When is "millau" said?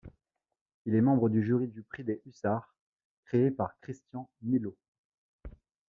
4.41-4.75